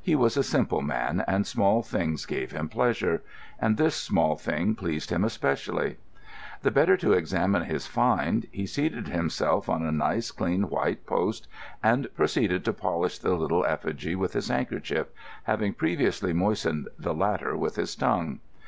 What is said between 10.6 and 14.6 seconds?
white post and proceeded to polish the little effigy with his